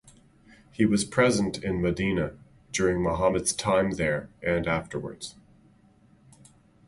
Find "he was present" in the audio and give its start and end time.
0.71-1.63